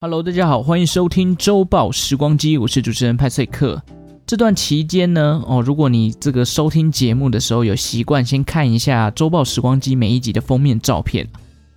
[0.00, 3.82] Hello，大家好，欢迎收听周报时光机，我是主持人派翠克。
[4.24, 11.26] 这段期间呢，哦，如果你这个收听节目的时候有习惯先看一下周报时光机每一集的封面照片，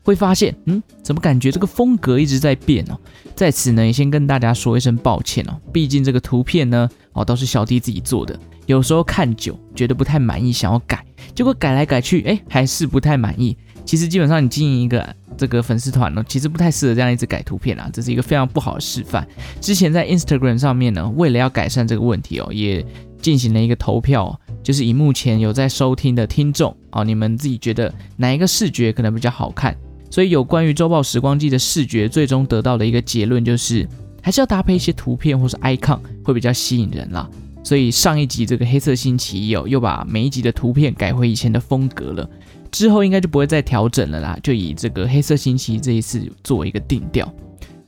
[0.04, 3.00] 会发现，嗯，怎么感觉这个风格一直在变哦？
[3.34, 11.04] 在此呢，也先跟大家说一声抱歉哦，毕竟这个图片呢，哦，都是小弟自己做的，有时候看久觉得不太满意，想要改，
[11.34, 13.58] 结果改来改去，哎，还是不太满意。
[13.92, 15.06] 其实基本上你经营一个。
[15.38, 19.28] 这个粉丝团呢，其实不太适合这样一直改图片啊，这是一个非常不好的示范。
[19.60, 22.86] 之前在 Instagram 上面呢，为了要改善这个问题哦，也
[23.22, 29.76] 进行了一个投票，就是以目前有在收听的听众啊，你们自己觉得哪一个视觉可能比较好看？
[30.12, 33.88] 所以有关于周报时光机的视觉，最终得到的一个结论就是，
[34.22, 37.28] 还是要搭配一些图片或是 icon 会比较吸引人啦。
[37.64, 42.30] 所以上一集这个黑色星期一哦，又把每一集的图片改回以前的风格了。
[42.72, 47.32] 之后应该就不会再调整了啦，就以这个黑色星期这一次作为一个定调。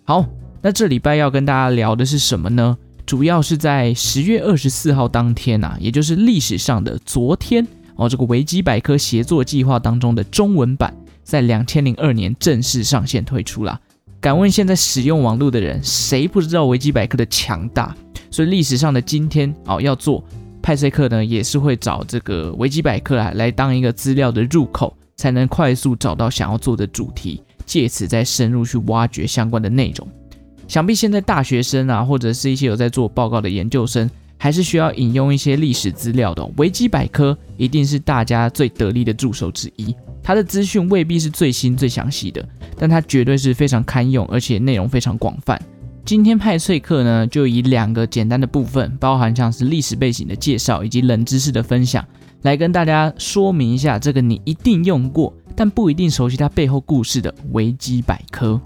[0.04, 0.26] 好，
[0.62, 2.78] 那这礼拜要跟大家聊的是什么呢？
[3.06, 13.80] 主要是在十月二十四号当天呐、啊，也就是历史上的昨天哦，这个维基百科协作计划当中的中文版，在两千零二年正式上线推出啦。
[14.22, 17.94] 敢问现在使用网络的人，谁不知道维基百科的强大？
[18.31, 20.23] 所以历史上的今天哦，要做。
[20.64, 30.08] 派塞克呢也是会找这个维基百科啊来当一个资料的入口，才能快速找到想要做的主题，借此再深入去挖掘相关的内容。
[30.66, 36.44] 想必现在大学生啊，或者是一些有在做报告的研究生，还是需要引用一些历史资料的。
[36.56, 39.94] 维基百科一定是大家最得力的助手之一。
[40.23, 42.47] 它的资讯未必是最新最详细的，
[42.78, 45.61] 但它绝对是非常堪用，而且内容非常广泛。
[46.06, 52.06] 今天派翠克呢，就以两个简单的部分，包含像是历史背景的介绍以及冷知识的分享，
[52.42, 58.59] 来跟大家说明一下这个你一定用过，但不一定熟悉它背后故事的维基百科。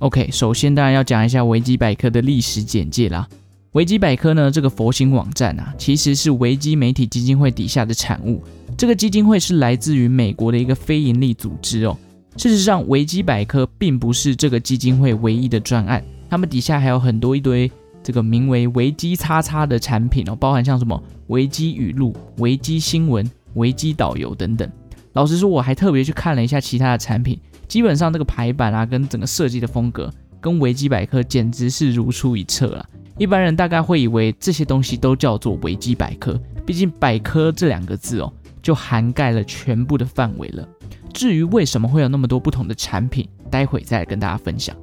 [0.00, 3.28] OK，首先当然要讲一下维基百科的历史简介啦。
[3.72, 8.42] 维基百科呢，这个佛心网站啊，其实是维基媒体基金会底下的产物。
[8.76, 11.96] 这个基金会是来自于美国的一个非营利组织哦。
[12.36, 17.70] 事实上，维基百科并不是这个基金会唯一的专案，他们底下还有很多一堆
[18.02, 24.70] 这个名为“维基叉叉”的产品哦，包含像什么维基语录、维基新闻、维基导游等等。
[25.14, 32.86] 老实说，我还特别去看了一下其他的产品，基本上这个排版啊，跟整个设计的风格，跟维基百科简直是如出一辙了。
[33.16, 38.30] 一般人大概会以为这些东西都叫做维基百科，毕竟“百科”这两个字哦，
[38.60, 40.68] 就涵盖了全部的范围了。
[41.16, 44.76] 至于为什么会有那么多不同的产品，待会再来跟大家分享。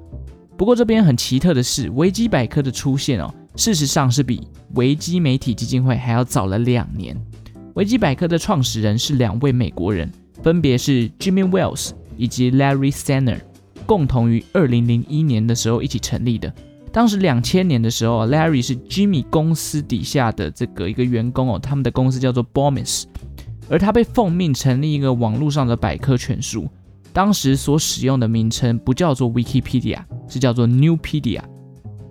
[0.58, 7.16] 不过这边很奇特的是，维基百科的出现哦，事实上是比维基媒体基金会还要早了两年。
[7.76, 10.12] 维基百科的创始人是两位美国人，
[10.42, 13.40] 分别是 Jimmy Wales 以及 Larry Sanner，
[13.86, 16.52] 共同于二零零一年的时候一起成立的。
[16.92, 23.04] 当时两千年的时候，Larry 是 Jimmy 公司底下的这个一个员工哦，他们的公司叫做 Bomis。
[23.70, 26.68] 而他被奉命成立一个网络上的百科全书，
[27.12, 31.42] 当时所使用的名称不叫做 Wikipedia，是叫做 Newpedia。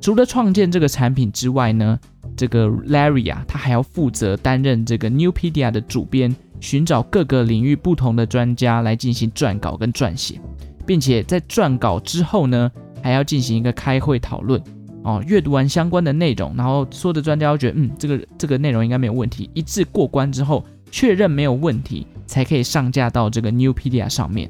[0.00, 1.98] 除了创建这个产品之外呢，
[2.36, 10.40] 这个 Larry 啊，他还要负责担任这个 Newpedia 的主编，寻找各个领域不同的专家来进行撰稿跟撰写，
[10.84, 12.70] 并且在撰稿之后呢，
[13.02, 14.60] 还要进行一个开会讨论
[15.04, 20.64] 哦，阅读完相关的内容，然后所有的专家都觉得嗯，这个这个内容应该没有问题，一致过关之后。
[20.92, 24.48] 确认没有问题，才可以上架到这个 Newpedia 上面。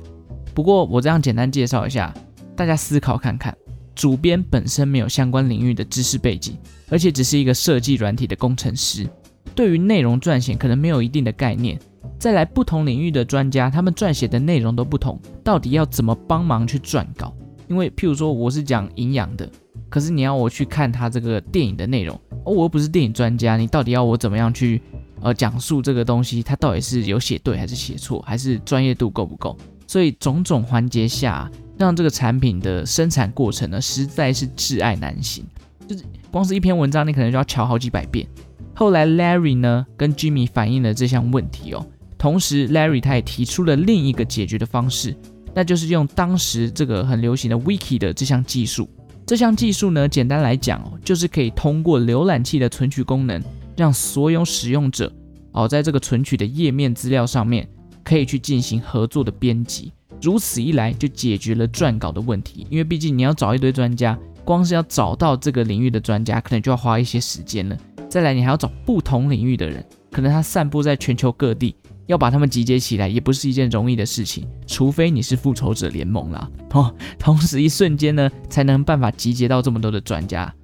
[0.52, 2.12] 不过我这样简单介绍一下，
[2.56, 3.56] 大家思考看看，
[3.94, 6.58] 主编本身没有相关领域的知识背景，
[6.90, 9.08] 而且只是一个设计软体的工程师，
[9.54, 11.78] 对于内容撰写可能没有一定的概念。
[12.18, 17.32] 再来，不同领域的专家，他们撰写的内容都不同，到底要怎么帮忙去撰稿？
[17.68, 19.48] 因为譬如说我是讲营养的，
[19.88, 22.14] 可是你要我去看他这个电影的内容，
[22.44, 24.82] 哦，我又不是电影专家，你到底要我怎么样去？
[25.22, 29.56] 呃，讲述这个东西，它到底是有写对还是写错，还是专业度够不够？
[29.86, 35.44] 所以种种环节下，让这个产品的生产过程呢，实在是挚爱难行。
[35.86, 38.26] 就是光是一篇文章，你可能就要瞧好几百遍。
[38.74, 41.86] 后来 Larry 呢跟 Jimmy 反映了这项问题哦，
[42.16, 45.14] 同时 Larry 他也提出了另一个解决的方式，
[45.54, 48.88] 那就是用当时这个很流行的 Wiki 的这项技术。
[49.26, 53.42] 这项技术呢，简单来讲哦，就是可以通过浏览器的存取功能。
[53.76, 55.12] 让所有使用者
[55.52, 57.68] 哦，在这个存取的页面资料上面，
[58.02, 59.92] 可以去进行合作的编辑。
[60.20, 62.66] 如此一来，就解决了撰稿的问题。
[62.70, 67.76] 因为毕竟你要找一堆专家，光是要找到这个领域的专家，可能就要花一些时间了。
[68.08, 71.74] 再来，你还要找不同领域的人，可能他散布在全球各地，
[72.06, 76.48] 要把他们集结起来，也不是一件容易的事情，除非你是复仇者联盟啦。
[76.72, 80.54] 哦，同时一瞬间呢，才能办法集结到这么多的专家。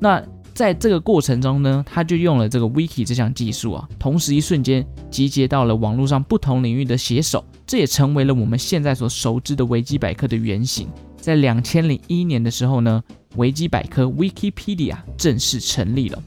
[0.00, 0.22] 那
[0.58, 10.88] 在这个过程中呢，他就用了这个 Wiki 这项技术啊，同时一瞬间集结到了网络上不同领域的写手，这也成为了我们现在所熟知的维基百科的原型。
[11.16, 13.00] 在两千零一年的时候呢，
[13.36, 16.20] 维基百科 Wikipedia 正式成立了。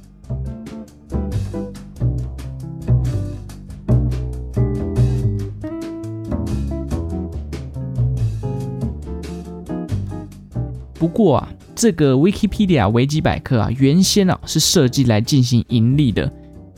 [10.94, 11.50] 不过啊，
[11.81, 16.31] 这个 Wikipedia 维基百科啊，原先啊是设计来进行盈利的，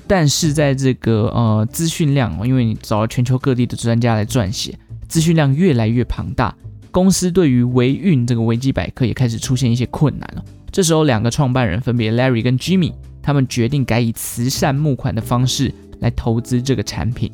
[0.07, 4.79] 但是在这个呃资讯量，因为你找了全球各地的专家来撰写，
[5.09, 6.55] 资讯量越来越庞大，
[6.89, 10.45] 公司对于维运这个维基百科也开始出现一些困难了。
[10.71, 17.29] 这时候，两个创办人分别 Larry 跟 Jimmy，他们决定改以慈善募款的方式来投资这个产品。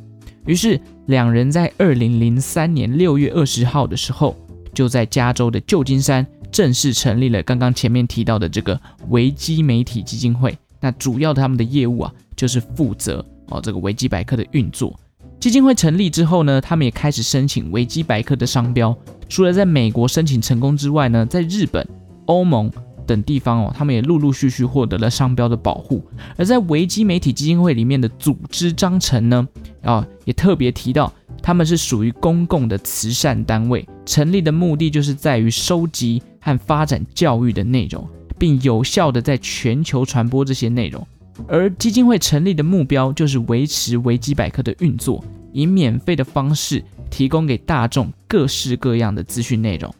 [0.47, 4.35] 于是，两人在二零零三年六月二十号的时候，
[4.73, 6.25] 就在加州的旧金山。
[6.51, 8.79] 正式成立了刚刚前面提到的这个
[9.09, 14.97] 维基媒体基金会，那主要他们的业务啊，就是负责哦这个维基百科的运作。
[15.39, 18.95] 基金会成立之后呢，他们也开始申请维基百科的商标。
[19.29, 21.87] 除了在美国申请成功之外呢，在日本、
[22.25, 22.69] 欧盟
[23.05, 26.03] 等地方哦，他们也陆陆续续获得了商标的保护。
[26.35, 29.47] 而在维基媒体基金会里面的组织章程呢，
[29.83, 36.21] 啊，也特别提到他们是属于公共的慈善单位，成立的目的就是在于收集。
[36.39, 38.07] 和发展教育的内容，
[38.37, 41.05] 并有效地在全球传播这些内容。
[41.47, 49.93] 而基金会成立的目标就是维持维基百科的运作，以免费的方式提供给大众各式各样的资讯内容。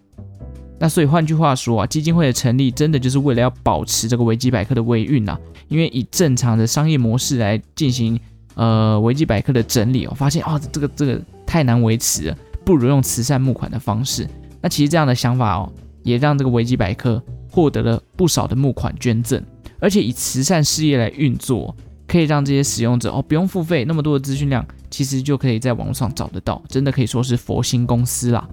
[0.78, 5.38] 那所以换句话说啊，基金会的成立真的就是为了要保持这个维基百科的维运呐。
[5.68, 8.20] 因为以正常的商业模式来进行
[8.56, 14.28] 呃维基百科的整理，我发现啊、哦，这个这个太难维持了，不如用慈善募款的方式。
[14.62, 15.72] 那其实这样的想法哦。
[16.04, 19.44] 也让这个维基百科获得了不少的募款捐赠，
[19.80, 21.76] 而且以慈善事业来运作，
[22.08, 28.48] 可以让这些使用者哦不用付费，那么多的资讯量，其实就可以在网络上找得到，真的可以说是佛心公司啦。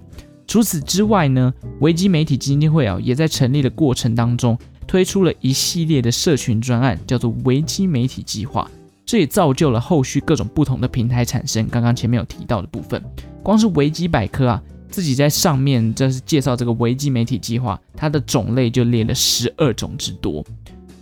[0.47, 4.57] 除此之外呢，维基媒体基金会啊，也在成立的过程当中
[4.87, 8.69] 推出了一系列的社群专案，叫做维基媒体计划，
[9.05, 11.67] 这也造就了后续各种不同的平台产生。
[11.67, 13.03] 刚刚前面有提到的部分，
[13.43, 14.63] 光是维基百科啊。
[14.89, 20.43] 自己在上面就是介绍这个维基媒体计划，它的种类就列了十二种之多。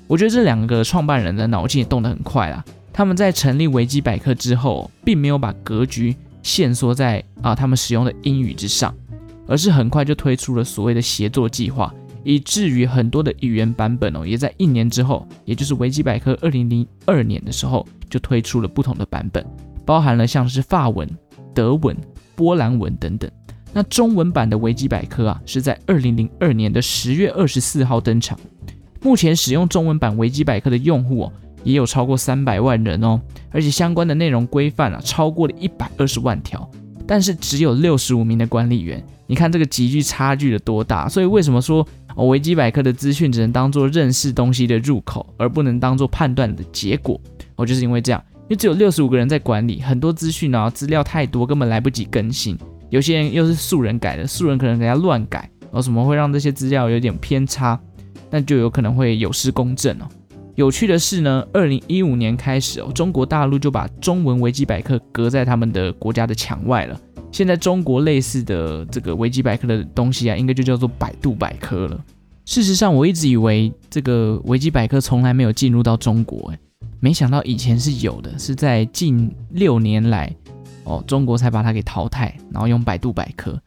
[0.08, 2.64] 我觉得这两个创办人的脑筋也动得很快啦。
[2.94, 8.96] 他们在成立维基百科之后，并没有把格局限缩在啊他们使用的英语之上，
[9.48, 11.94] 而是很快就推出了所谓的协作计划，
[12.24, 19.46] 以至于很多的语言版本哦，也在一年之后，也就是维基百科二零零二年的时候，就推出了不同的版本，
[19.86, 21.10] 包含了像是法文、
[21.54, 21.98] 德文、
[22.36, 23.30] 波兰文等等。
[23.78, 28.40] 那中文版的维基百科啊，是在二零零二年的十月二十四号登场。
[29.02, 31.34] 目前使用中文版维基百科的用户哦，
[31.66, 33.20] 也有超过三百万人哦，
[33.52, 36.66] 而且相关的内容规范啊，超过了一百二十万条。
[37.06, 41.10] 但是只有六十五名的管理员，你看这个急剧差距有多大？
[41.10, 41.86] 所以为什么说，
[42.16, 47.20] 维基百科的资讯只能当做认识东西的入口，而不能当做判断的结果？
[47.58, 52.58] 哦，就是因为这样，因为只有六十五个人在管理，很多资讯啊，资料太多，根本来不及更新。
[52.90, 57.80] 有些人又是素人改的，素人可能给他乱改，哦，什么会让这些资料有点偏差，
[58.30, 60.08] 那就有可能会有失公正哦。
[60.56, 66.98] 有趣的是呢，二零一五年开始哦，中国大陆就把中文维基百科隔在他们的国家的墙外了。
[67.32, 72.00] 现在中国类似的这个维基百科的东西啊，应该就叫做百度百科了。
[72.46, 76.60] 事实上，我一直以为这个维基百科从来没有进入到中国，诶，
[77.02, 80.34] 没想到以前是有的，是在近六年来。
[80.86, 83.62] 哦，中国才把它给淘汰，然后用百度百科。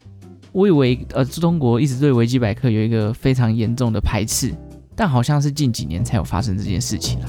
[0.52, 4.54] 我以为呃，中国一直对维基百科有一个非常严重的排斥，
[4.96, 7.28] 但好像是近几年才有发生这件事情了。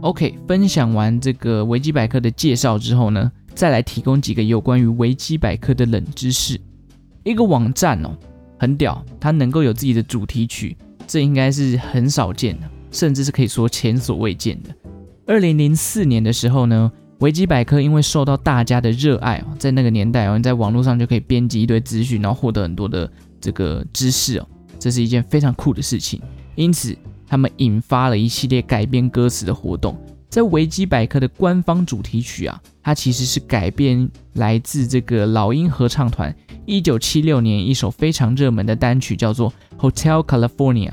[0.00, 6.60] OK，分享完这个维基百科的介绍之后呢，再来提供几个有关于维基百科的冷知识。
[7.22, 8.16] 一个网站哦，
[8.58, 14.70] 很屌，它能够有自己的主题曲，这应该是很少见的，甚至是可以说前所未见的。
[15.26, 23.10] 二零零四年的时候呢，维基百科因为受到大家的热爱哦，在那个年代哦，你在网络上就可以编辑一堆资讯，然后获得很多的
[23.40, 24.46] 这个知识哦，
[24.78, 26.20] 这是一件非常酷的事情。
[26.56, 26.96] 因此，
[27.26, 29.96] 他们引发了一系列改编歌词的活动，
[30.30, 36.34] 在维基百科的官方主题曲啊，它其实是改编来自这个老鹰合唱团
[36.64, 39.52] 一九七六年一首非常热门的单曲，叫做
[39.90, 40.90] 《Hotel California》。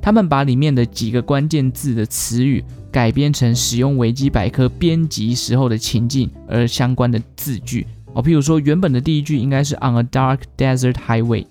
[0.00, 11.44] 他们把里面的几个关键字的词语改编成使用维基百科编辑时候的情境而相关的字句哦，譬如说原本的第一句应该是 On a dark desert highway，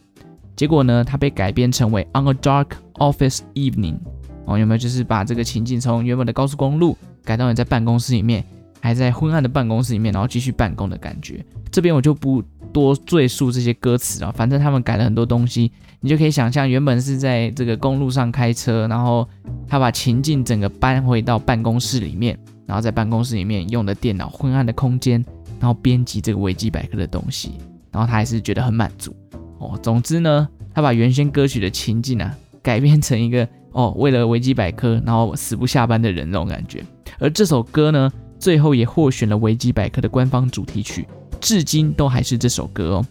[0.56, 3.98] 结果呢，它被改编成为 On a dark office evening。
[4.46, 8.42] 哦，有没有就是把这个情境从原本的高速公路改到你在办公室里面，
[8.80, 11.46] 还在昏暗的办公室里面，然后继续办公的感觉？
[11.70, 12.42] 这边我就不
[12.72, 15.70] 多赘述这些歌词了，反正他们改了很多东西，
[16.00, 19.28] 你就可以想象原本是在这个公路上开车，然后
[19.68, 25.22] 他把情境整个搬回到办公室里面，然后在办公室里面用的电脑昏暗的空间，
[25.60, 27.52] 然后编辑这个维基百科的东西，
[27.92, 29.14] 然后他还是觉得很满足。
[29.60, 33.46] 哦，总之呢，他把原先歌曲的情境啊改编成一个。
[33.74, 36.84] 哦，为了维基百科，然后死不下班的人那种感觉。
[37.20, 41.08] 而这首歌呢，最后也获选了维基百科的官方主题曲，
[41.42, 43.06] 至今都还是这首歌哦。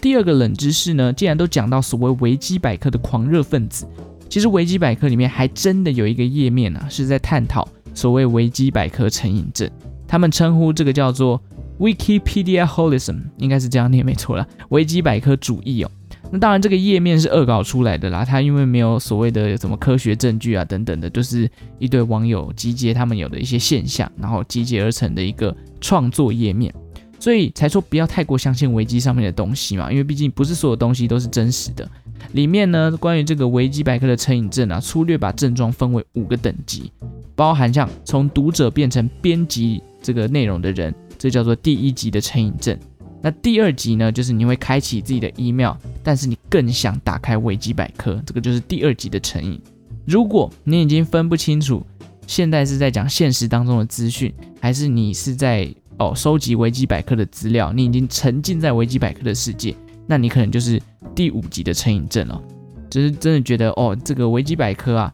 [0.00, 3.86] 第二个冷知识呢，既然都讲到所谓维基百科的狂热分子，
[4.28, 9.70] 其实维基百科里面还真的有一个页面啊，是在探讨所谓维基百科成瘾症。
[10.08, 11.40] 他们称呼这个叫做
[11.78, 15.90] Wikipediaholism，应该是这样念没错啦，维基百科主义哦。
[16.30, 18.24] 那当然，这个页面是恶搞出来的啦。
[18.24, 26.72] 它因为没有所谓的什么科学证据啊等等的，就是一堆网友集结他们有的一些现象，然后集结而成的一个创作页面，
[27.18, 29.90] 所以才说不要太过相信维基上面的东西嘛。
[29.90, 31.86] 因为毕竟不是所有东西都是真实的。
[32.32, 36.90] 里面呢，关于这个维基百科的成瘾症啊，粗略把症状分为五个等级，
[37.34, 42.78] 包含像从读者变成编辑这个内容的人，这叫做第一级的成瘾症。
[43.20, 49.60] 那第二级呢，就是你会开启自己的 email，但是你更想打开维基百科，这个就是第二级的成瘾。
[50.04, 51.80] 如果你已经分不清楚
[52.26, 59.74] 现在是在讲现实当中的资讯，还是你是在哦收集维基百科的资料，你已经沉浸在维基百科的世界，
[60.06, 60.80] 那你可能就是
[61.14, 62.42] 第五级的成瘾症了。
[62.90, 65.12] 就是真的觉得哦，这个维基百科啊，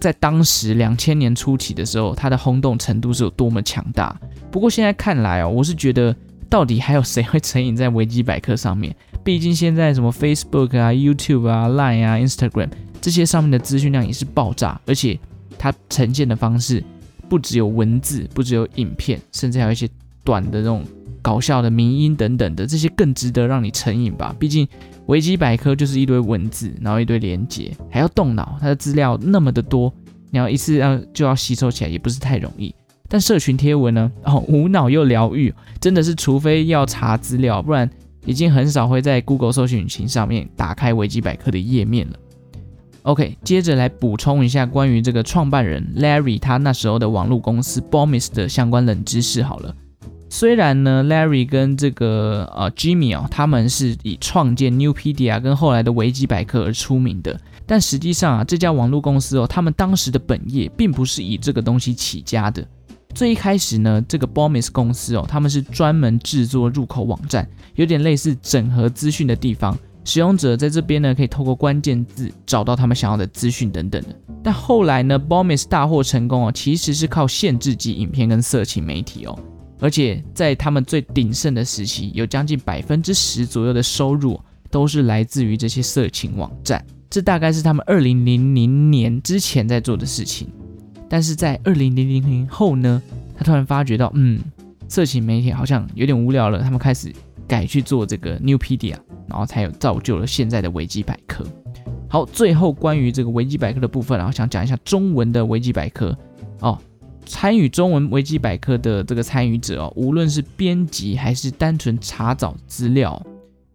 [0.00, 4.18] 在当时两千年初期的时候，它的轰动程度是有多么强大。
[4.50, 6.14] 不过现在看来哦，我是觉得。
[6.48, 8.94] 到底还有谁会成瘾在维基百科上面？
[9.22, 15.18] 毕竟现在什么 Facebook 啊、YouTube 啊、Line 啊、Instagram 这些上面的资讯量也是爆炸，而且
[15.58, 16.82] 它呈现的方式
[17.28, 19.88] 不只有文字，不只有影片，甚至还有一些
[20.24, 20.84] 短的这种
[21.20, 24.34] 搞笑的迷音等等的，这些更值得让你成瘾吧？
[24.38, 24.66] 毕竟
[25.06, 29.92] 维基百科就是一堆文字，然后一堆连接，还要动脑，它的资料那么的多，
[30.30, 32.74] 你要一次要就要吸收起来也不是太容易。
[33.08, 34.12] 但社群贴文呢？
[34.24, 37.88] 哦，无脑又疗愈，真的是除非要查资料，不然
[38.26, 42.16] 已经很少会在 Google 搜寻引擎上面打开维基百科的页面了。
[43.04, 49.74] OK，接着来补充一下关于这个创办人 Larry 他那时候的网络公司 Bomis 的相关冷知识好了。
[50.28, 62.62] 虽然呢，Larry 跟这个呃 Jimmy 哦，他们是以创建 Newpedia 跟后来的维基百科而出名的，但实际上啊，这家网络公司哦，他们当时的本业并不是以这个东西起家的。
[63.14, 69.76] 最一开始呢，这个 Bomis 公司哦，他们是专门制作入口网站，有点类似整合资讯的地方。
[70.04, 74.08] 使用者在这边呢，可以透过关键字找到他们想要的资讯等等的。
[74.42, 79.38] 但后来呢，Bomis 大获成功哦，其实是靠限制级影片跟色情媒体哦，
[79.80, 86.82] 而且在他们最鼎盛的时期，有将近百分之十左右的收入都是来自于这些色情网站。
[87.10, 90.48] 这大概是他们二零零零年之前在做的事情。
[91.08, 93.02] 但是在二零零零年后呢，
[93.36, 94.40] 他突然发觉到，嗯，
[94.88, 97.10] 色情媒体好像有点无聊了，他们开始
[97.46, 98.94] 改去做这个 Newpedia，
[99.26, 101.46] 然后才有造就了现在的维基百科。
[102.10, 106.16] 好，最后关于这个维基百科的部分，然后想讲一下中文的维基百科
[106.60, 106.78] 哦。
[107.24, 113.22] 参与中文维基百科的这个参与者哦，无论是编辑还是单纯查找资料，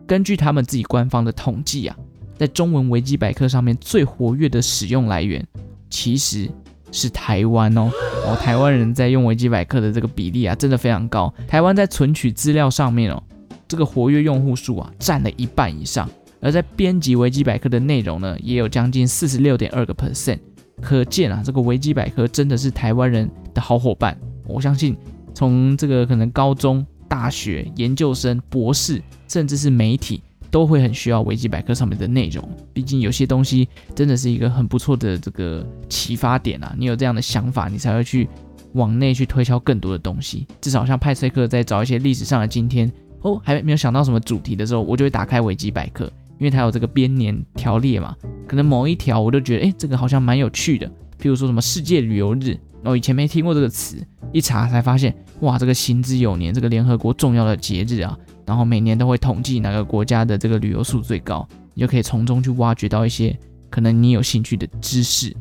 [0.07, 1.95] 根据他们自己官方的统计啊，
[2.37, 5.43] 在中文维基百科上面最活跃的使用来源，
[5.89, 6.49] 其实。
[6.93, 7.91] 是台湾哦，
[8.25, 11.33] 哦，台湾人在用维基百科的这个比例啊，真的非常高。
[11.47, 13.21] 台湾在存取资料上面哦，
[13.67, 16.09] 这个活跃用户数啊，占了一半以上。
[16.39, 20.37] 而在编辑维基百科的内容呢，也有将近四十六点二个 percent。
[20.81, 24.17] 可见啊，这个维基百科真的是台湾人的好伙伴。
[24.45, 24.95] 我相信，
[25.33, 30.21] 从这个可能高中、大学、研究生、博士，甚至是媒体。
[30.53, 36.75] 都会很需要维基百科上面的内容，毕竟有些东西真的是一个很不错的这个启发点啊！
[36.77, 38.29] 你有这样的想法，你才会去
[38.73, 40.45] 往内去推销更多的东西。
[40.61, 42.91] 至少像派翠克在找一些历史上的今天
[43.21, 46.05] 哦，还没有想到什么主题的时候，我就会打开维基百科，
[46.37, 48.15] 因为它有这个编年条列嘛。
[48.47, 50.87] 可能某一条我就觉得，哎，这个好像蛮有趣的。
[51.19, 63.37] 譬如说什么世界旅游日，哦，以前没听过这个词，一查才发现，哇，这个行之有年，这个联合国重要的节日啊，然后每年都会统计哪个国家的这个旅游数最高，你就可以从中去挖掘到一些
[63.69, 65.35] 可能你有兴趣的知识。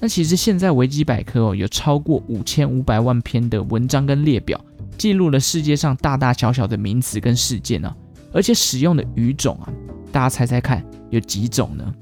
[0.00, 4.60] 那其实现在维基百科哦，有超过五千五百万篇的文章跟列表，
[4.98, 7.96] 记录了世界上大大小小的名词跟事件呢、啊，
[8.32, 9.72] 而且使用的语种啊，
[10.12, 11.94] 大家猜猜看有几种呢？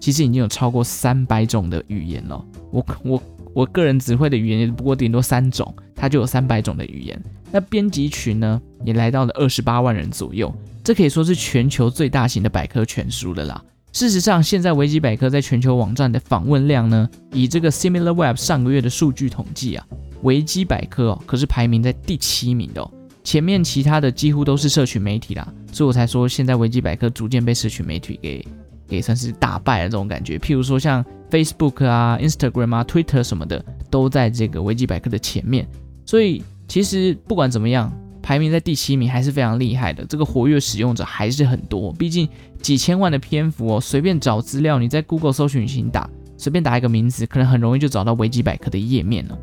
[0.00, 2.44] 其实已经有超过三百种的语言了。
[2.72, 3.22] 我我
[3.54, 7.22] 我个人只会的语言也不过顶多三种，它就有三百种的语言。
[7.52, 13.62] 那编辑群呢，也来到了二十八万人左右，这可以说是全球最大型的百科全书了啦。
[13.92, 19.86] 事实上，现在维基百科在全球网站的访问量呢，以这个 SimilarWeb 上个月的数据统计啊，
[20.22, 22.90] 维基百科哦可是排名在第七名的哦，
[23.22, 28.44] 前面其他的几乎都是社群媒体啦，所以我才说现在维基百科逐渐被社群媒体给
[28.88, 30.38] 给算是打败了这种感觉。
[30.38, 35.64] 譬如说像 Facebook 啊、Instagram 啊、Twitter 什么的，都在这个维基百科的前面，
[36.04, 37.92] 所以其实不管怎么样。
[38.24, 41.92] 排名在第七名还是非常厉害的，这个活跃使用者还是很多。
[41.92, 42.26] 毕竟
[42.62, 49.38] 几千万的篇幅哦，随便找资料，你在 Google 搜寻引擎打，随便打一个名字，可能很容易就找到维基百科的页面了。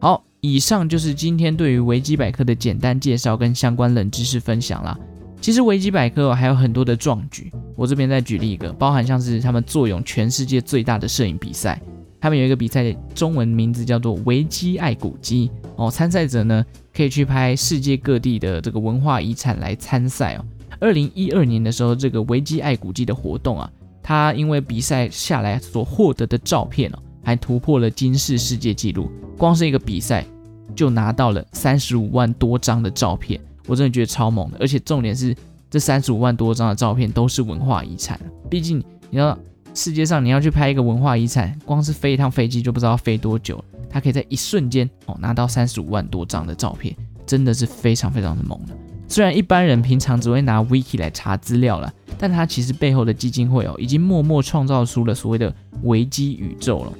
[0.00, 4.98] 好，以上就是今天对于维基百科的简单介绍跟相关冷知识分享啦。
[5.38, 11.78] 其实维基百科还有很多的壮举，我这边再举例一个，包含像是他们坐拥全世界最大的摄影比赛。
[12.26, 15.88] 他们有一个比赛，中文名字叫做维基爱古迹哦。
[15.88, 20.44] 参赛者呢可以去拍世界各地的这个文化遗产来参赛哦。
[20.80, 23.70] 二零一二年的时候，这个维基爱古迹的活动啊，
[24.02, 29.08] 它因为比赛下来所获得的照片哦，还突破了金氏世界纪录。
[29.38, 30.26] 光是一个比赛
[30.74, 34.58] 就拿到了三十五万多张的照片，我真的觉得超猛的。
[34.58, 35.32] 而且重点是，
[35.70, 38.18] 这三十五万多张的照片都是文化遗产。
[38.50, 39.38] 毕竟你要。
[39.76, 43.62] 世界上你要去拍一个文化遗产，光是飞一趟飞机就不知道飞多久。
[43.90, 48.68] 他可以在一瞬间哦拿到三十五万多张的照片，真的是非常非常的猛了。
[49.06, 56.92] 虽然一般人平常只会拿 Wiki 来查资料了，但他其实背后的基金会哦，已经默默创造出了所谓的维基宇宙了。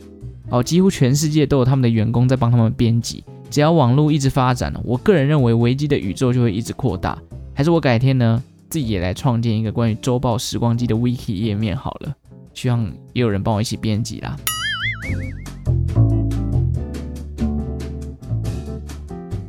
[0.50, 3.24] 哦，几乎全世界都有他们的员工在帮他们编辑。
[3.50, 7.16] 只要网络一直发展，我个人认为维基的宇宙就会一直扩大。
[7.54, 12.14] 还是我改天呢自己也来创建一个关于周报时光机的 Wiki 页面好了。
[12.56, 14.34] 希望也有人帮我一起编辑啦。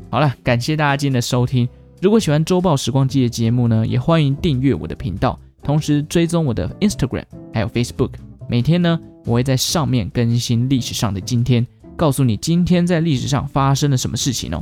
[0.10, 1.67] 好了，感谢大家今天的收听。
[2.02, 8.12] 如果喜欢周报时光机的节目呢，也欢迎订阅我的频道，同时追踪我的 Instagram 还有 Facebook。
[8.50, 11.65] 每天呢，我会在上面更新历史上的今天，
[11.96, 14.62] 告诉你今天在历史上发生了什么事情哦。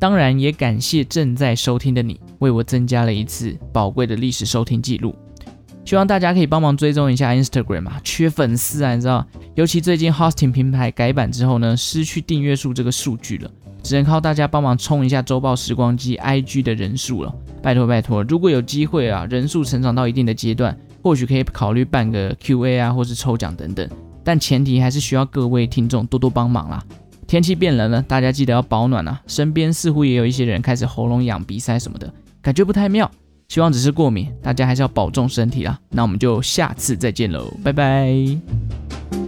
[0.00, 5.14] 当然，也感谢正在收听的你，为我增加了一次宝贵的历史收听记录。
[5.84, 9.24] 希望大家可以帮忙追踪一下 Instagram 啊，缺粉丝啊，你知道？
[9.54, 13.50] 尤其最近 Hosting 平台改版之后呢，失去订阅数这个数据了，
[13.82, 17.34] 只能靠大家帮忙冲一下周报时光机 IG 的人数了。
[17.62, 23.86] 拜托拜托，如果有机会啊，人数成长到一定的阶段，或许可以考虑办个 QA 啊，或是抽奖等等。
[24.24, 26.82] 但前提还是需要各位听众多多帮忙啦。
[27.26, 29.20] 天气变冷了，大家记得要保暖啊。
[29.26, 33.10] 身边似乎也有一些人开始喉咙痒、鼻塞什么的，感觉不太妙。
[33.48, 35.78] 希望只是过敏，大家还是要保重身体啦。
[35.90, 39.23] 那我们就下次再见喽，拜拜。